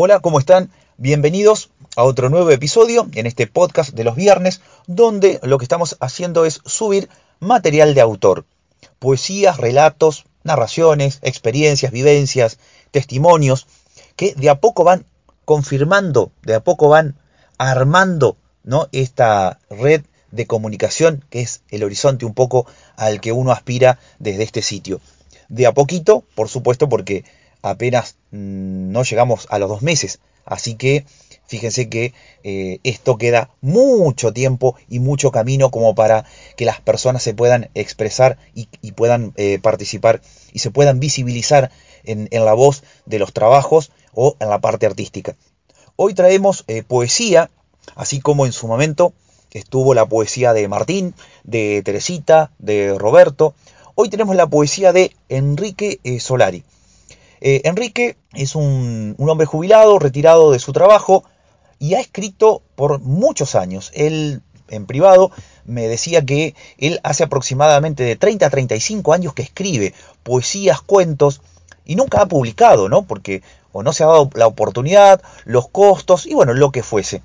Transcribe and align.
Hola, 0.00 0.20
¿cómo 0.20 0.38
están? 0.38 0.70
Bienvenidos 0.96 1.70
a 1.96 2.04
otro 2.04 2.28
nuevo 2.28 2.48
episodio 2.50 3.08
en 3.14 3.26
este 3.26 3.48
podcast 3.48 3.90
de 3.90 4.04
los 4.04 4.14
viernes, 4.14 4.60
donde 4.86 5.40
lo 5.42 5.58
que 5.58 5.64
estamos 5.64 5.96
haciendo 5.98 6.44
es 6.44 6.60
subir 6.64 7.08
material 7.40 7.94
de 7.94 8.00
autor. 8.00 8.44
Poesías, 9.00 9.56
relatos, 9.56 10.24
narraciones, 10.44 11.18
experiencias, 11.22 11.90
vivencias, 11.90 12.60
testimonios, 12.92 13.66
que 14.14 14.34
de 14.34 14.48
a 14.48 14.60
poco 14.60 14.84
van 14.84 15.04
confirmando, 15.44 16.30
de 16.44 16.54
a 16.54 16.60
poco 16.60 16.88
van 16.88 17.16
armando 17.58 18.36
esta 18.92 19.58
red 19.68 20.02
de 20.30 20.46
comunicación 20.46 21.24
que 21.28 21.40
es 21.40 21.62
el 21.70 21.82
horizonte 21.82 22.24
un 22.24 22.34
poco 22.34 22.66
al 22.94 23.20
que 23.20 23.32
uno 23.32 23.50
aspira 23.50 23.98
desde 24.20 24.44
este 24.44 24.62
sitio. 24.62 25.00
De 25.48 25.66
a 25.66 25.74
poquito, 25.74 26.22
por 26.36 26.48
supuesto, 26.48 26.88
porque 26.88 27.24
apenas 27.62 28.16
mm, 28.30 28.92
no 28.92 29.02
llegamos 29.02 29.46
a 29.50 29.58
los 29.58 29.68
dos 29.68 29.82
meses. 29.82 30.20
Así 30.48 30.76
que 30.76 31.04
fíjense 31.46 31.90
que 31.90 32.14
eh, 32.42 32.80
esto 32.82 33.18
queda 33.18 33.50
mucho 33.60 34.32
tiempo 34.32 34.76
y 34.88 34.98
mucho 34.98 35.30
camino 35.30 35.70
como 35.70 35.94
para 35.94 36.24
que 36.56 36.64
las 36.64 36.80
personas 36.80 37.22
se 37.22 37.34
puedan 37.34 37.68
expresar 37.74 38.38
y, 38.54 38.66
puedan 38.92 39.34
eh, 39.36 39.58
participar 39.58 40.22
y 40.52 40.60
se 40.60 40.70
puedan 40.70 41.00
visibilizar 41.00 41.70
en, 42.04 42.28
la 42.30 42.54
voz 42.54 42.82
de 43.04 43.18
los 43.18 43.34
trabajos 43.34 43.92
o 44.14 44.36
en 44.40 44.48
la 44.48 44.60
parte 44.60 44.86
artística. 44.86 45.36
Hoy 45.96 46.14
traemos 46.14 46.64
eh, 46.66 46.82
poesía, 46.82 47.50
así 47.94 48.20
como 48.20 48.46
en 48.46 48.52
su 48.52 48.68
momento 48.68 49.12
estuvo 49.50 49.92
la 49.92 50.06
poesía 50.06 50.54
de 50.54 50.66
Martín, 50.66 51.14
de 51.44 51.82
Teresita, 51.84 52.52
de 52.58 52.96
Roberto. 52.96 53.54
Hoy 53.94 54.08
tenemos 54.08 54.34
la 54.34 54.46
poesía 54.46 54.92
de 54.94 55.14
Enrique 55.28 56.00
Solari. 56.20 56.64
Eh, 57.40 57.62
Enrique 57.64 58.16
es 58.34 58.54
un, 58.54 59.16
hombre 59.18 59.46
jubilado, 59.46 59.98
retirado 59.98 60.52
de 60.52 60.58
su 60.58 60.72
trabajo 60.72 61.24
y 61.78 61.94
ha 61.94 62.00
escrito 62.00 62.62
por 62.74 63.00
muchos 63.00 63.54
años. 63.54 63.90
Él 63.94 64.42
en 64.68 64.86
privado 64.86 65.30
me 65.64 65.88
decía 65.88 66.24
que 66.24 66.54
él 66.78 67.00
hace 67.02 67.24
aproximadamente 67.24 68.02
de 68.02 68.16
30 68.16 68.46
a 68.46 68.50
35 68.50 69.12
años 69.12 69.34
que 69.34 69.42
escribe 69.42 69.94
poesías, 70.22 70.80
cuentos 70.80 71.40
y 71.84 71.96
nunca 71.96 72.20
ha 72.20 72.28
publicado, 72.28 72.88
¿no? 72.88 73.02
Porque 73.02 73.42
o 73.72 73.82
no 73.82 73.92
se 73.92 74.02
ha 74.02 74.08
dado 74.08 74.30
la 74.34 74.46
oportunidad, 74.46 75.22
los 75.44 75.68
costos 75.68 76.26
y 76.26 76.34
bueno, 76.34 76.54
lo 76.54 76.72
que 76.72 76.82
fuese. 76.82 77.22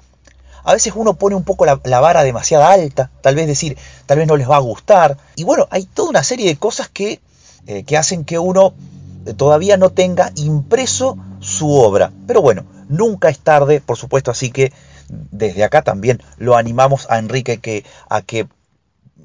A 0.63 0.73
veces 0.73 0.93
uno 0.95 1.15
pone 1.15 1.35
un 1.35 1.43
poco 1.43 1.65
la, 1.65 1.99
vara 1.99 2.23
demasiado 2.23 2.63
alta, 2.65 3.11
tal 3.21 3.35
vez 3.35 3.47
decir, 3.47 3.77
tal 4.05 4.19
vez 4.19 4.27
no 4.27 4.37
les 4.37 4.49
va 4.49 4.55
a 4.55 4.59
gustar. 4.59 5.17
Y 5.35 5.43
bueno, 5.43 5.67
hay 5.71 5.85
toda 5.85 6.09
una 6.09 6.23
serie 6.23 6.47
de 6.47 6.55
cosas 6.55 6.87
que, 6.87 7.19
eh, 7.67 7.83
que 7.83 7.97
hacen 7.97 8.23
que 8.23 8.39
uno 8.39 8.73
todavía 9.37 9.77
no 9.77 9.89
tenga 9.89 10.31
impreso 10.35 11.17
su 11.39 11.71
obra. 11.71 12.11
Pero 12.27 12.41
bueno, 12.41 12.65
nunca 12.89 13.29
es 13.29 13.39
tarde, 13.39 13.81
por 13.81 13.97
supuesto, 13.97 14.31
así 14.31 14.51
que 14.51 14.73
desde 15.07 15.63
acá 15.63 15.81
también 15.81 16.21
lo 16.37 16.55
animamos 16.55 17.07
a 17.09 17.19
Enrique 17.19 17.59
que, 17.59 17.85
a 18.09 18.21
que 18.21 18.47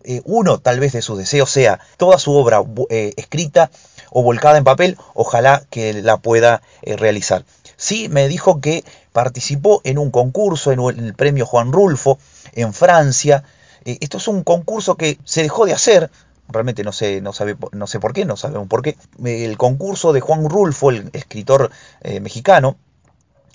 eh, 0.04 0.22
uno 0.24 0.58
tal 0.58 0.80
vez 0.80 0.92
de 0.92 1.02
sus 1.02 1.18
deseos 1.18 1.50
sea 1.50 1.80
toda 1.96 2.18
su 2.18 2.32
obra 2.32 2.62
eh, 2.90 3.12
escrita 3.16 3.70
o 4.10 4.22
volcada 4.22 4.58
en 4.58 4.64
papel, 4.64 4.96
ojalá 5.14 5.64
que 5.70 5.92
la 5.92 6.16
pueda 6.18 6.62
eh, 6.82 6.96
realizar. 6.96 7.44
Sí, 7.76 8.08
me 8.08 8.28
dijo 8.28 8.60
que 8.60 8.84
participó 9.12 9.80
en 9.84 9.98
un 9.98 10.10
concurso, 10.10 10.72
en 10.72 10.80
el 10.80 11.14
premio 11.14 11.46
Juan 11.46 11.72
Rulfo, 11.72 12.18
en 12.52 12.72
Francia. 12.72 13.44
esto 13.84 14.16
es 14.16 14.28
un 14.28 14.44
concurso 14.44 14.96
que 14.96 15.18
se 15.24 15.42
dejó 15.42 15.66
de 15.66 15.74
hacer, 15.74 16.10
realmente 16.48 16.82
no 16.82 16.92
sé, 16.92 17.20
no, 17.20 17.32
sabe, 17.32 17.56
no 17.72 17.86
sé 17.86 18.00
por 18.00 18.12
qué, 18.12 18.24
no 18.24 18.36
sabemos 18.36 18.68
por 18.68 18.82
qué, 18.82 18.96
el 19.24 19.56
concurso 19.56 20.12
de 20.12 20.20
Juan 20.20 20.48
Rulfo, 20.48 20.90
el 20.90 21.10
escritor 21.12 21.70
eh, 22.00 22.20
mexicano, 22.20 22.76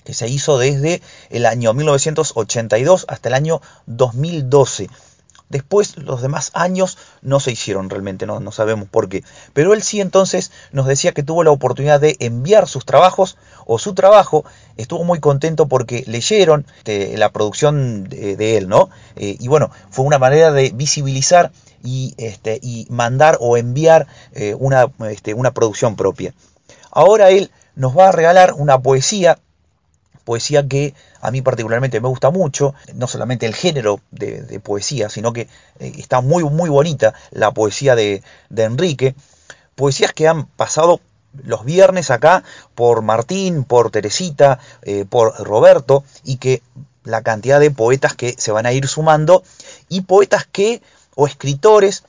que 0.04 0.14
se 0.14 0.28
hizo 0.28 0.58
desde 0.58 1.02
el 1.30 1.46
año 1.46 1.72
1982 1.72 3.06
hasta 3.08 3.28
el 3.28 3.34
año 3.34 3.60
2012. 3.86 4.88
Después 5.48 5.96
los 5.98 6.22
demás 6.22 6.50
años 6.54 6.98
no 7.22 7.38
se 7.38 7.52
hicieron 7.52 7.90
realmente, 7.90 8.26
no, 8.26 8.40
no, 8.40 8.50
sabemos 8.50 8.88
por 8.88 9.08
qué. 9.08 9.22
Pero 9.52 9.74
él 9.74 9.82
sí 9.82 10.00
entonces 10.00 10.50
nos 10.72 10.86
decía 10.86 11.12
que 11.12 11.22
tuvo 11.22 11.44
la 11.44 11.50
oportunidad 11.50 12.00
de 12.00 12.16
enviar 12.18 12.66
sus 12.66 12.84
trabajos 12.86 13.36
o 13.66 13.78
su 13.78 13.94
trabajo. 13.94 14.44
Estuvo 14.76 15.04
muy 15.04 15.20
contento 15.20 15.66
porque 15.66 16.02
leyeron 16.06 16.66
eh, 16.86 17.14
la 17.18 17.30
producción 17.30 18.04
de, 18.04 18.56
él, 18.56 18.68
¿no? 18.68 18.88
Eh, 19.16 19.36
y 19.38 19.48
bueno, 19.48 19.70
fue 19.90 20.04
una 20.04 20.18
manera 20.18 20.50
de 20.50 20.70
visibilizar 20.70 21.52
y, 21.84 22.14
este, 22.16 22.58
y 22.62 22.86
mandar 22.90 23.36
o 23.40 23.56
enviar 23.56 24.06
eh, 24.32 24.56
una, 24.58 24.90
este, 25.10 25.34
una 25.34 25.52
producción 25.52 25.94
propia. 25.94 26.34
Ahora 26.90 27.30
él 27.30 27.50
nos 27.76 27.96
va 27.96 28.08
a 28.08 28.12
regalar 28.12 28.54
una 28.54 28.80
poesía, 28.80 29.38
poesía 30.24 30.66
que 30.66 30.94
a 31.20 31.30
mí 31.30 31.42
particularmente 31.42 32.00
me 32.00 32.08
gusta 32.08 32.30
mucho, 32.30 32.74
no 32.94 33.06
solamente 33.06 33.46
el 33.46 33.54
género 33.54 34.00
de, 34.10 34.60
poesía, 34.60 35.08
sino 35.08 35.32
que 35.32 35.42
eh, 35.78 35.92
está 35.98 36.20
muy, 36.20 36.44
muy 36.44 36.70
bonita 36.70 37.14
la 37.30 37.52
poesía 37.52 37.94
de, 37.94 38.22
Enrique, 38.56 39.14
poesías 39.74 40.12
que 40.12 40.28
han 40.28 40.46
pasado 40.46 41.00
los 41.44 41.64
viernes 41.64 42.10
acá 42.10 42.44
por 42.74 43.02
Martín, 43.02 43.64
por 43.64 43.90
Teresita, 43.90 44.58
eh, 44.82 45.04
por 45.08 45.34
Roberto, 45.44 46.04
y 46.22 46.36
que 46.36 46.62
la 47.02 47.22
cantidad 47.22 47.60
de 47.60 47.70
poetas 47.70 48.14
que 48.14 48.34
se 48.38 48.52
van 48.52 48.66
a 48.66 48.72
ir 48.72 48.88
sumando, 48.88 49.42
y 49.88 50.02
poetas 50.02 50.46
que 50.50 50.80
o 51.14 51.26
escritores 51.26 52.04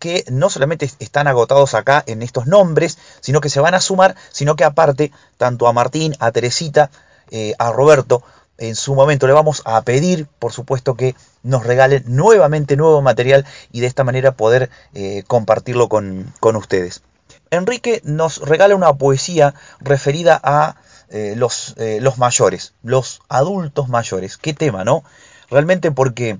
que 0.00 0.24
no 0.30 0.48
solamente 0.48 0.90
están 0.98 1.28
agotados 1.28 1.74
acá 1.74 2.02
en 2.06 2.22
estos 2.22 2.46
nombres, 2.46 2.98
sino 3.20 3.40
que 3.40 3.50
se 3.50 3.60
van 3.60 3.74
a 3.74 3.80
sumar, 3.80 4.16
sino 4.32 4.56
que 4.56 4.64
aparte, 4.64 5.12
tanto 5.36 5.68
a 5.68 5.74
Martín, 5.74 6.16
a 6.20 6.32
Teresita, 6.32 6.90
eh, 7.30 7.54
a 7.58 7.72
Roberto, 7.72 8.22
en 8.58 8.74
su 8.74 8.94
momento 8.94 9.26
le 9.26 9.32
vamos 9.32 9.62
a 9.64 9.80
pedir, 9.82 10.26
por 10.38 10.52
supuesto, 10.52 10.94
que 10.94 11.14
nos 11.42 11.64
regalen 11.64 12.04
nuevamente 12.06 12.76
nuevo 12.76 13.00
material 13.00 13.46
y 13.72 13.80
de 13.80 13.86
esta 13.86 14.04
manera 14.04 14.32
poder 14.32 14.70
eh, 14.94 15.22
compartirlo 15.26 15.88
con, 15.88 16.32
ustedes. 16.42 17.02
Enrique 17.50 18.02
nos 18.04 18.38
regala 18.38 18.76
una 18.76 18.92
poesía 18.94 19.54
referida 19.80 20.38
a 20.42 20.76
eh, 21.08 21.34
los, 21.36 21.74
los 21.78 22.18
mayores, 22.18 22.74
los 22.82 23.22
adultos 23.28 23.88
mayores. 23.88 24.36
¿Qué 24.36 24.52
tema, 24.52 24.84
no? 24.84 25.04
Realmente 25.50 25.90
porque 25.90 26.38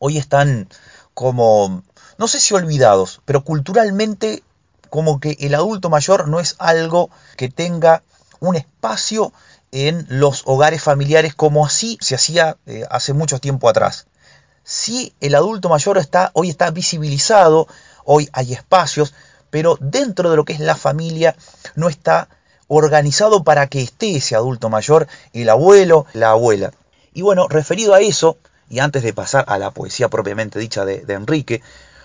hoy 0.00 0.18
están 0.18 0.68
como, 1.14 1.82
no 2.18 2.28
sé 2.28 2.40
si 2.40 2.54
olvidados, 2.54 3.20
pero 3.24 3.44
culturalmente 3.44 4.42
como 4.90 5.20
que 5.20 5.36
el 5.40 5.54
adulto 5.54 5.88
mayor 5.90 6.28
no 6.28 6.40
es 6.40 6.56
algo 6.58 7.10
que 7.36 7.48
tenga 7.48 8.02
un 8.40 8.56
espacio 8.56 9.32
en 9.72 10.06
los 10.08 10.42
hogares 10.46 10.82
familiares 10.82 11.34
como 11.34 11.64
así 11.64 11.98
se 12.00 12.14
hacía 12.14 12.56
eh, 12.66 12.84
hace 12.90 13.12
mucho 13.12 13.38
tiempo 13.38 13.68
atrás. 13.68 14.06
Sí, 14.64 15.14
el 15.20 15.34
adulto 15.34 15.68
mayor 15.68 15.98
está, 15.98 16.30
hoy 16.34 16.50
está 16.50 16.70
visibilizado, 16.70 17.66
hoy 18.04 18.28
hay 18.32 18.52
espacios, 18.52 19.14
pero 19.50 19.76
dentro 19.80 20.30
de 20.30 20.36
lo 20.36 20.44
que 20.44 20.52
es 20.52 20.60
la 20.60 20.76
familia 20.76 21.34
no 21.74 21.88
está 21.88 22.28
organizado 22.68 23.42
para 23.42 23.66
que 23.66 23.82
esté 23.82 24.16
ese 24.16 24.36
adulto 24.36 24.68
mayor, 24.68 25.08
el 25.32 25.48
abuelo, 25.48 26.06
la 26.12 26.30
abuela. 26.30 26.72
Y 27.12 27.22
bueno, 27.22 27.48
referido 27.48 27.94
a 27.94 28.00
eso, 28.00 28.38
y 28.68 28.78
antes 28.78 29.02
de 29.02 29.12
pasar 29.12 29.44
a 29.48 29.58
la 29.58 29.72
poesía 29.72 30.08
propiamente 30.08 30.60
dicha 30.60 30.84
de, 30.84 31.04
Enrique, 31.08 31.62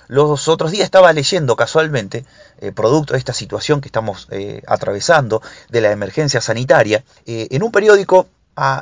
los 0.07 0.47
otros 0.47 0.71
días 0.71 0.85
estaba 0.85 1.11
leyendo 1.13 1.55
casualmente, 1.55 2.25
eh, 2.59 2.71
producto 2.71 3.13
de 3.13 3.19
esta 3.19 3.33
situación 3.33 3.81
que 3.81 3.87
estamos 3.87 4.27
eh, 4.31 4.61
atravesando, 4.67 5.41
de 5.69 5.81
la 5.81 5.91
emergencia 5.91 6.41
sanitaria, 6.41 7.03
eh, 7.25 7.47
en 7.51 7.63
un 7.63 7.71
periódico 7.71 8.27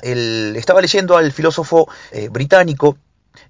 estaba 0.04 0.82
leyendo 0.82 1.18
al 1.18 1.32
filósofo 1.32 1.90
británico 2.30 2.96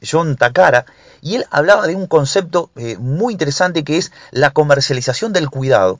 John 0.02 0.38
Takara, 0.38 0.86
y 1.20 1.36
él 1.36 1.46
hablaba 1.52 1.86
de 1.86 1.98
un 1.98 2.08
concepto 2.08 2.72
muy 2.98 3.34
interesante 3.34 3.84
que 3.84 3.98
es 3.98 4.14
la 4.32 4.52
comercialización 4.52 5.34
del 5.34 5.50
cuidado. 5.50 6.00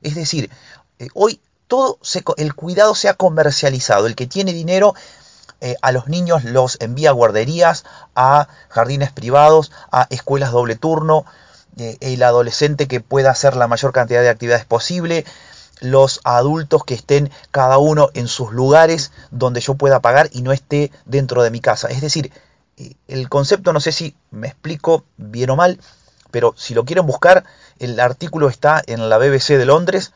Es 0.00 0.14
decir, 0.14 0.48
hoy 1.14 1.40
todo 1.66 1.98
el 2.36 2.54
cuidado 2.54 2.94
se 2.94 3.08
ha 3.08 3.14
comercializado, 3.14 4.06
el 4.06 4.14
que 4.14 4.28
tiene 4.28 4.52
dinero 4.52 4.94
eh, 5.64 5.76
a 5.80 5.92
los 5.92 6.08
niños 6.08 6.44
los 6.44 6.76
envía 6.82 7.08
a 7.08 7.14
guarderías, 7.14 7.86
a 8.14 8.48
jardines 8.68 9.10
privados, 9.10 9.72
a 9.90 10.06
escuelas 10.10 10.52
doble 10.52 10.76
turno, 10.76 11.24
eh, 11.78 11.96
el 12.00 12.22
adolescente 12.22 12.86
que 12.86 13.00
pueda 13.00 13.30
hacer 13.30 13.56
la 13.56 13.66
mayor 13.66 13.92
cantidad 13.92 14.20
de 14.20 14.28
actividades 14.28 14.66
posible, 14.66 15.24
los 15.80 16.20
adultos 16.22 16.84
que 16.84 16.92
estén 16.92 17.30
cada 17.50 17.78
uno 17.78 18.10
en 18.12 18.28
sus 18.28 18.52
lugares 18.52 19.10
donde 19.30 19.62
yo 19.62 19.74
pueda 19.74 20.00
pagar 20.00 20.28
y 20.32 20.42
no 20.42 20.52
esté 20.52 20.92
dentro 21.06 21.42
de 21.42 21.50
mi 21.50 21.60
casa. 21.60 21.88
Es 21.88 22.02
decir, 22.02 22.30
eh, 22.76 22.92
el 23.08 23.30
concepto 23.30 23.72
no 23.72 23.80
sé 23.80 23.90
si 23.90 24.14
me 24.30 24.48
explico 24.48 25.04
bien 25.16 25.48
o 25.48 25.56
mal, 25.56 25.80
pero 26.30 26.52
si 26.58 26.74
lo 26.74 26.84
quieren 26.84 27.06
buscar, 27.06 27.44
el 27.78 27.98
artículo 28.00 28.50
está 28.50 28.82
en 28.86 29.08
la 29.08 29.16
BBC 29.16 29.56
de 29.56 29.64
Londres, 29.64 30.12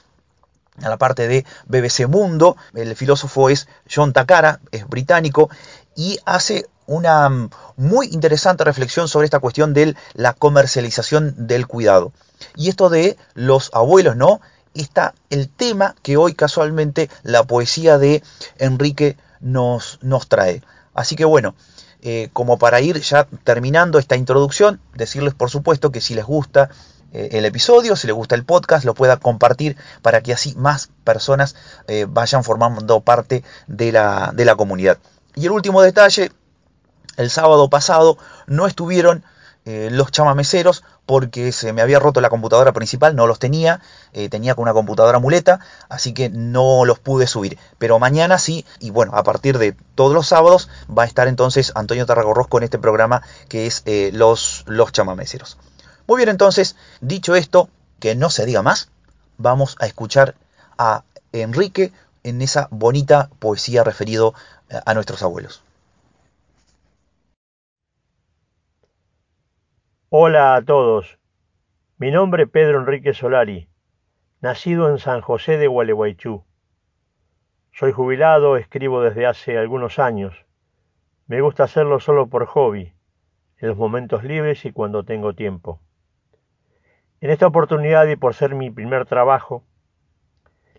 a 0.82 0.88
la 0.88 0.96
parte 0.96 1.28
de 1.28 1.44
BBC 1.66 2.06
Mundo. 2.08 2.56
El 2.74 2.94
filósofo 2.96 3.50
es 3.50 3.68
John 3.92 4.12
Takara, 4.12 4.60
es 4.72 4.86
británico, 4.88 5.50
y 5.96 6.18
hace 6.24 6.66
una 6.86 7.28
mm, 7.28 7.50
muy 7.76 8.06
interesante 8.08 8.64
reflexión 8.64 9.08
sobre 9.08 9.26
esta 9.26 9.40
cuestión 9.40 9.74
de 9.74 9.94
la 10.14 10.32
comercialización 10.32 11.46
del 11.46 11.66
cuidado. 11.66 12.12
Y 12.56 12.68
esto 12.68 12.88
de 12.88 13.16
los 13.34 13.70
abuelos, 13.72 14.16
¿no? 14.16 14.40
está 14.74 15.14
el 15.30 15.48
tema 15.48 15.94
que 16.02 16.16
hoy 16.16 16.34
casualmente 16.34 17.10
la 17.22 17.44
poesía 17.44 17.98
de 17.98 18.22
Enrique 18.58 19.16
nos, 19.40 19.98
nos 20.02 20.28
trae. 20.28 20.62
Así 20.94 21.16
que 21.16 21.24
bueno, 21.24 21.54
eh, 22.02 22.28
como 22.32 22.58
para 22.58 22.80
ir 22.80 23.00
ya 23.00 23.26
terminando 23.44 23.98
esta 23.98 24.16
introducción, 24.16 24.80
decirles 24.94 25.34
por 25.34 25.50
supuesto 25.50 25.90
que 25.90 26.00
si 26.00 26.14
les 26.14 26.24
gusta 26.24 26.70
el 27.12 27.44
episodio, 27.44 27.96
si 27.96 28.06
les 28.06 28.14
gusta 28.14 28.34
el 28.34 28.44
podcast, 28.44 28.84
lo 28.84 28.94
pueda 28.94 29.16
compartir 29.16 29.76
para 30.02 30.20
que 30.20 30.32
así 30.32 30.54
más 30.56 30.90
personas 31.04 31.56
eh, 31.86 32.06
vayan 32.08 32.44
formando 32.44 33.00
parte 33.00 33.44
de 33.66 33.92
la, 33.92 34.32
de 34.34 34.44
la 34.44 34.56
comunidad. 34.56 34.98
Y 35.34 35.46
el 35.46 35.52
último 35.52 35.82
detalle, 35.82 36.32
el 37.16 37.30
sábado 37.30 37.68
pasado 37.70 38.18
no 38.46 38.66
estuvieron 38.66 39.24
los 39.90 40.10
chamameceros 40.10 40.82
porque 41.08 41.52
se 41.52 41.72
me 41.72 41.80
había 41.80 41.98
roto 41.98 42.20
la 42.20 42.28
computadora 42.28 42.74
principal, 42.74 43.16
no 43.16 43.26
los 43.26 43.38
tenía, 43.38 43.80
eh, 44.12 44.28
tenía 44.28 44.54
con 44.54 44.64
una 44.64 44.74
computadora 44.74 45.18
muleta, 45.20 45.58
así 45.88 46.12
que 46.12 46.28
no 46.28 46.84
los 46.84 46.98
pude 46.98 47.26
subir. 47.26 47.56
Pero 47.78 47.98
mañana 47.98 48.36
sí, 48.36 48.66
y 48.78 48.90
bueno, 48.90 49.12
a 49.14 49.22
partir 49.22 49.56
de 49.56 49.74
todos 49.94 50.12
los 50.12 50.28
sábados 50.28 50.68
va 50.86 51.04
a 51.04 51.06
estar 51.06 51.26
entonces 51.26 51.72
Antonio 51.74 52.04
Tarragorros 52.04 52.48
con 52.48 52.62
este 52.62 52.78
programa 52.78 53.22
que 53.48 53.66
es 53.66 53.82
eh, 53.86 54.10
los, 54.12 54.64
los 54.66 54.92
chamameceros. 54.92 55.56
Muy 56.08 56.16
bien, 56.16 56.30
entonces, 56.30 56.74
dicho 57.02 57.34
esto, 57.34 57.68
que 58.00 58.14
no 58.14 58.30
se 58.30 58.46
diga 58.46 58.62
más, 58.62 58.90
vamos 59.36 59.76
a 59.78 59.84
escuchar 59.84 60.36
a 60.78 61.04
Enrique 61.32 61.92
en 62.24 62.40
esa 62.40 62.66
bonita 62.70 63.28
poesía 63.38 63.84
referido 63.84 64.32
eh, 64.70 64.80
a 64.86 64.94
nuestros 64.94 65.22
abuelos. 65.22 65.62
Hola 70.08 70.56
a 70.56 70.62
todos. 70.62 71.18
Mi 71.98 72.10
nombre 72.10 72.44
es 72.44 72.48
Pedro 72.48 72.78
Enrique 72.78 73.12
Solari, 73.12 73.68
nacido 74.40 74.88
en 74.88 74.96
San 74.96 75.20
José 75.20 75.58
de 75.58 75.66
Gualeguaychú. 75.66 76.42
Soy 77.70 77.92
jubilado, 77.92 78.56
escribo 78.56 79.02
desde 79.02 79.26
hace 79.26 79.58
algunos 79.58 79.98
años. 79.98 80.46
Me 81.26 81.42
gusta 81.42 81.64
hacerlo 81.64 82.00
solo 82.00 82.28
por 82.28 82.46
hobby, 82.46 82.94
en 83.58 83.68
los 83.68 83.76
momentos 83.76 84.24
libres 84.24 84.64
y 84.64 84.72
cuando 84.72 85.04
tengo 85.04 85.34
tiempo. 85.34 85.82
En 87.20 87.30
esta 87.30 87.48
oportunidad 87.48 88.06
y 88.06 88.16
por 88.16 88.34
ser 88.34 88.54
mi 88.54 88.70
primer 88.70 89.04
trabajo, 89.04 89.64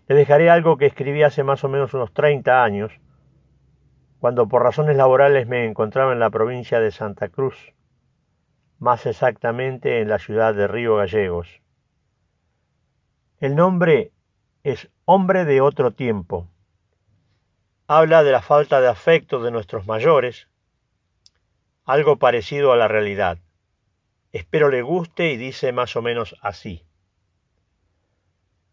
le 0.06 0.14
dejaré 0.14 0.48
algo 0.48 0.78
que 0.78 0.86
escribí 0.86 1.22
hace 1.22 1.44
más 1.44 1.62
o 1.64 1.68
menos 1.68 1.92
unos 1.92 2.14
30 2.14 2.64
años, 2.64 2.92
cuando 4.20 4.48
por 4.48 4.62
razones 4.62 4.96
laborales 4.96 5.46
me 5.46 5.66
encontraba 5.66 6.12
en 6.12 6.18
la 6.18 6.30
provincia 6.30 6.80
de 6.80 6.90
Santa 6.90 7.28
Cruz, 7.28 7.74
más 8.78 9.04
exactamente 9.04 10.00
en 10.00 10.08
la 10.08 10.18
ciudad 10.18 10.54
de 10.54 10.66
Río 10.66 10.96
Gallegos. 10.96 11.60
El 13.38 13.54
nombre 13.54 14.12
es 14.62 14.90
Hombre 15.04 15.44
de 15.44 15.60
otro 15.60 15.90
tiempo. 15.90 16.48
Habla 17.86 18.22
de 18.22 18.32
la 18.32 18.42
falta 18.42 18.80
de 18.80 18.88
afecto 18.88 19.42
de 19.42 19.50
nuestros 19.50 19.86
mayores, 19.86 20.48
algo 21.84 22.16
parecido 22.16 22.72
a 22.72 22.76
la 22.76 22.88
realidad. 22.88 23.38
Espero 24.32 24.70
le 24.70 24.82
guste 24.82 25.32
y 25.32 25.36
dice 25.36 25.72
más 25.72 25.96
o 25.96 26.02
menos 26.02 26.36
así. 26.40 26.86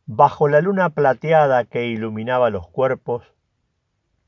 Bajo 0.06 0.48
la 0.48 0.62
luna 0.62 0.92
plateada 0.92 1.66
que 1.66 1.88
iluminaba 1.88 2.50
los 2.50 2.68
cuerpos, 2.68 3.34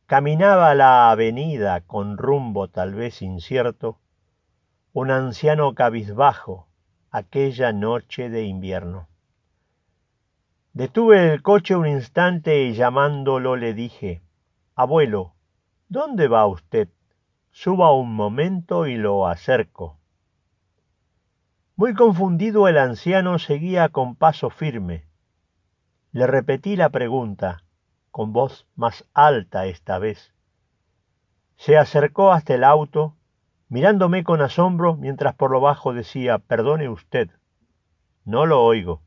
caminaba 0.07 0.73
la 0.73 1.11
avenida 1.11 1.81
con 1.81 2.17
rumbo 2.17 2.67
tal 2.67 2.95
vez 2.95 3.21
incierto, 3.21 3.99
un 4.91 5.11
anciano 5.11 5.75
cabizbajo 5.75 6.67
aquella 7.11 7.73
noche 7.73 8.29
de 8.29 8.43
invierno. 8.45 9.07
Detuve 10.73 11.31
el 11.31 11.43
coche 11.43 11.75
un 11.75 11.87
instante 11.87 12.63
y 12.63 12.73
llamándolo 12.73 13.55
le 13.55 13.73
dije, 13.73 14.23
Abuelo, 14.75 15.35
¿dónde 15.89 16.27
va 16.27 16.47
usted? 16.47 16.89
Suba 17.51 17.93
un 17.93 18.15
momento 18.15 18.87
y 18.87 18.95
lo 18.95 19.27
acerco. 19.27 19.98
Muy 21.79 21.93
confundido 21.93 22.67
el 22.67 22.77
anciano 22.77 23.39
seguía 23.39 23.87
con 23.87 24.17
paso 24.17 24.49
firme. 24.49 25.05
Le 26.11 26.27
repetí 26.27 26.75
la 26.75 26.89
pregunta, 26.89 27.63
con 28.11 28.33
voz 28.33 28.67
más 28.75 29.07
alta 29.13 29.65
esta 29.65 29.97
vez. 29.97 30.33
Se 31.55 31.77
acercó 31.77 32.33
hasta 32.33 32.53
el 32.53 32.65
auto 32.65 33.15
mirándome 33.69 34.25
con 34.25 34.41
asombro 34.41 34.97
mientras 34.97 35.35
por 35.35 35.51
lo 35.51 35.61
bajo 35.61 35.93
decía 35.93 36.37
Perdone 36.37 36.89
usted. 36.89 37.29
No 38.25 38.45
lo 38.45 38.61
oigo. 38.61 39.01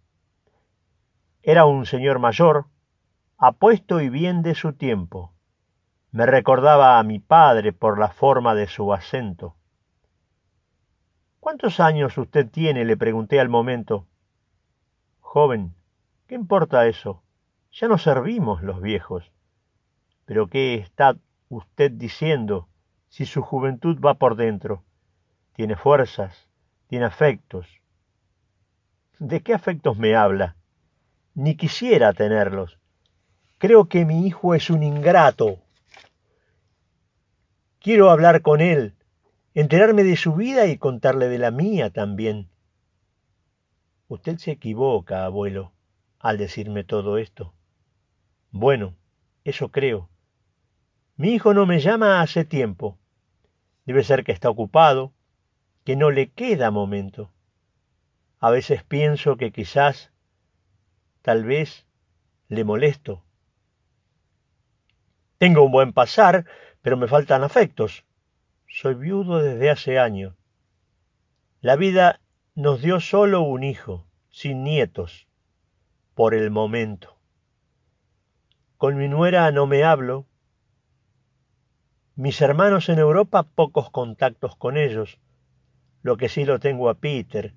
Era 1.42 1.66
un 1.66 1.84
señor 1.84 2.20
mayor, 2.20 2.68
apuesto 3.36 4.00
y 4.00 4.08
bien 4.08 4.40
de 4.40 4.54
su 4.54 4.72
tiempo. 4.72 5.34
Me 6.10 6.24
recordaba 6.24 6.98
a 6.98 7.02
mi 7.02 7.18
padre 7.18 7.74
por 7.74 7.98
la 7.98 8.08
forma 8.08 8.54
de 8.54 8.66
su 8.66 8.94
acento. 8.94 9.56
¿Cuántos 11.42 11.80
años 11.80 12.16
usted 12.18 12.48
tiene? 12.48 12.84
le 12.84 12.96
pregunté 12.96 13.40
al 13.40 13.48
momento. 13.48 14.06
Joven, 15.18 15.74
¿qué 16.28 16.36
importa 16.36 16.86
eso? 16.86 17.24
Ya 17.72 17.88
no 17.88 17.98
servimos 17.98 18.62
los 18.62 18.80
viejos. 18.80 19.32
Pero 20.24 20.46
¿qué 20.46 20.76
está 20.76 21.16
usted 21.48 21.90
diciendo? 21.90 22.68
si 23.08 23.26
su 23.26 23.42
juventud 23.42 23.98
va 24.00 24.14
por 24.14 24.36
dentro. 24.36 24.84
Tiene 25.54 25.74
fuerzas, 25.74 26.48
tiene 26.86 27.06
afectos. 27.06 27.66
¿De 29.18 29.40
qué 29.40 29.52
afectos 29.52 29.98
me 29.98 30.14
habla? 30.14 30.54
Ni 31.34 31.56
quisiera 31.56 32.12
tenerlos. 32.12 32.78
Creo 33.58 33.88
que 33.88 34.04
mi 34.04 34.28
hijo 34.28 34.54
es 34.54 34.70
un 34.70 34.84
ingrato. 34.84 35.58
Quiero 37.80 38.10
hablar 38.10 38.42
con 38.42 38.60
él, 38.60 38.94
enterarme 39.54 40.04
de 40.04 40.16
su 40.16 40.34
vida 40.34 40.66
y 40.66 40.78
contarle 40.78 41.28
de 41.28 41.38
la 41.38 41.50
mía 41.50 41.90
también. 41.90 42.48
Usted 44.08 44.38
se 44.38 44.52
equivoca, 44.52 45.24
abuelo, 45.24 45.72
al 46.18 46.38
decirme 46.38 46.84
todo 46.84 47.18
esto. 47.18 47.54
Bueno, 48.50 48.96
eso 49.44 49.70
creo. 49.70 50.08
Mi 51.16 51.30
hijo 51.34 51.54
no 51.54 51.66
me 51.66 51.80
llama 51.80 52.20
hace 52.20 52.44
tiempo. 52.44 52.98
Debe 53.84 54.04
ser 54.04 54.24
que 54.24 54.32
está 54.32 54.48
ocupado, 54.48 55.12
que 55.84 55.96
no 55.96 56.10
le 56.10 56.30
queda 56.30 56.70
momento. 56.70 57.32
A 58.38 58.50
veces 58.50 58.82
pienso 58.84 59.36
que 59.36 59.52
quizás, 59.52 60.12
tal 61.22 61.44
vez, 61.44 61.86
le 62.48 62.64
molesto. 62.64 63.24
Tengo 65.38 65.64
un 65.64 65.72
buen 65.72 65.92
pasar, 65.92 66.46
pero 66.82 66.96
me 66.96 67.08
faltan 67.08 67.42
afectos. 67.42 68.04
Soy 68.74 68.94
viudo 68.94 69.42
desde 69.42 69.68
hace 69.68 69.98
años. 69.98 70.34
La 71.60 71.76
vida 71.76 72.22
nos 72.54 72.80
dio 72.80 73.00
solo 73.00 73.42
un 73.42 73.64
hijo, 73.64 74.06
sin 74.30 74.64
nietos, 74.64 75.28
por 76.14 76.32
el 76.32 76.50
momento. 76.50 77.18
Con 78.78 78.96
mi 78.96 79.08
nuera 79.08 79.52
no 79.52 79.66
me 79.66 79.84
hablo, 79.84 80.26
mis 82.16 82.40
hermanos 82.40 82.88
en 82.88 82.98
Europa, 82.98 83.42
pocos 83.42 83.90
contactos 83.90 84.56
con 84.56 84.78
ellos. 84.78 85.18
Lo 86.00 86.16
que 86.16 86.30
sí 86.30 86.46
lo 86.46 86.58
tengo 86.58 86.88
a 86.88 86.94
Peter. 86.94 87.54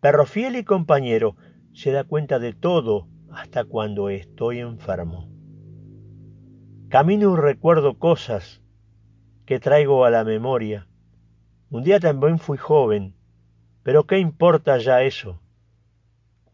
Perro 0.00 0.26
fiel 0.26 0.56
y 0.56 0.64
compañero, 0.64 1.36
se 1.74 1.92
da 1.92 2.02
cuenta 2.02 2.40
de 2.40 2.54
todo 2.54 3.06
hasta 3.30 3.64
cuando 3.64 4.08
estoy 4.08 4.58
enfermo. 4.58 5.30
Camino 6.88 7.34
y 7.34 7.36
recuerdo 7.36 8.00
cosas 8.00 8.60
que 9.50 9.58
traigo 9.58 10.04
a 10.04 10.10
la 10.10 10.22
memoria. 10.22 10.86
Un 11.70 11.82
día 11.82 11.98
también 11.98 12.38
fui 12.38 12.56
joven, 12.56 13.16
pero 13.82 14.04
¿qué 14.04 14.20
importa 14.20 14.78
ya 14.78 15.02
eso? 15.02 15.40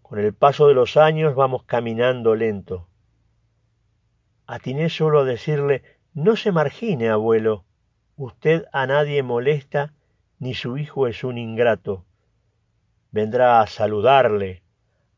Con 0.00 0.18
el 0.18 0.32
paso 0.32 0.66
de 0.66 0.72
los 0.72 0.96
años 0.96 1.34
vamos 1.34 1.64
caminando 1.64 2.34
lento. 2.34 2.88
Atiné 4.46 4.88
solo 4.88 5.20
a 5.20 5.24
decirle 5.24 5.82
no 6.14 6.36
se 6.36 6.52
margine, 6.52 7.10
abuelo. 7.10 7.66
Usted 8.16 8.64
a 8.72 8.86
nadie 8.86 9.22
molesta, 9.22 9.92
ni 10.38 10.54
su 10.54 10.78
hijo 10.78 11.06
es 11.06 11.22
un 11.22 11.36
ingrato. 11.36 12.06
Vendrá 13.10 13.60
a 13.60 13.66
saludarle, 13.66 14.62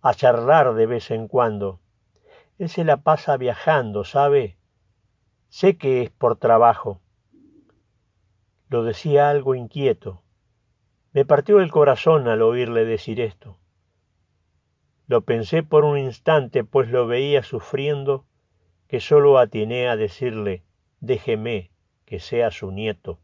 a 0.03 0.15
charlar 0.15 0.75
de 0.75 0.87
vez 0.87 1.13
en 1.13 1.29
cuando. 1.29 1.79
Él 2.59 2.69
se 2.71 2.83
la 2.83 2.97
pasa 2.97 3.37
viajando, 3.37 4.03
¿sabe? 4.03 4.57
Sé 5.49 5.77
que 5.77 6.03
es 6.03 6.11
por 6.11 6.35
trabajo. 6.35 7.01
Lo 8.69 8.85
decía 8.85 9.31
algo 9.31 9.55
inquieto. 9.55 10.23
Me 11.13 11.25
partió 11.25 11.61
el 11.61 11.71
corazón 11.71 12.29
al 12.29 12.43
oírle 12.43 12.85
decir 12.85 13.21
esto. 13.21 13.59
Lo 15.07 15.23
pensé 15.23 15.63
por 15.63 15.85
un 15.85 15.99
instante, 15.99 16.65
pues 16.65 16.91
lo 16.91 17.07
veía 17.07 17.43
sufriendo, 17.43 18.27
que 18.89 19.01
sólo 19.01 19.39
atiné 19.39 19.89
a 19.89 19.97
decirle 19.97 20.65
déjeme 21.01 21.71
que 22.05 22.21
sea 22.21 22.51
su 22.51 22.71
nieto. 22.71 23.21